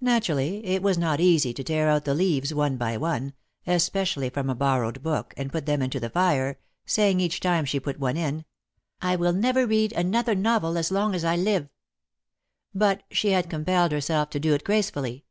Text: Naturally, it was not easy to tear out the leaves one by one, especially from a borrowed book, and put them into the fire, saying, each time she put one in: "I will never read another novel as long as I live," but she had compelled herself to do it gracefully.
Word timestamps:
Naturally, 0.00 0.66
it 0.66 0.82
was 0.82 0.98
not 0.98 1.20
easy 1.20 1.54
to 1.54 1.62
tear 1.62 1.88
out 1.88 2.04
the 2.04 2.14
leaves 2.16 2.52
one 2.52 2.76
by 2.76 2.96
one, 2.96 3.32
especially 3.64 4.28
from 4.28 4.50
a 4.50 4.56
borrowed 4.56 5.04
book, 5.04 5.32
and 5.36 5.52
put 5.52 5.66
them 5.66 5.80
into 5.80 6.00
the 6.00 6.10
fire, 6.10 6.58
saying, 6.84 7.20
each 7.20 7.38
time 7.38 7.64
she 7.64 7.78
put 7.78 8.00
one 8.00 8.16
in: 8.16 8.44
"I 9.00 9.14
will 9.14 9.32
never 9.32 9.64
read 9.64 9.92
another 9.92 10.34
novel 10.34 10.76
as 10.76 10.90
long 10.90 11.14
as 11.14 11.24
I 11.24 11.36
live," 11.36 11.68
but 12.74 13.04
she 13.12 13.28
had 13.30 13.48
compelled 13.48 13.92
herself 13.92 14.30
to 14.30 14.40
do 14.40 14.52
it 14.52 14.64
gracefully. 14.64 15.26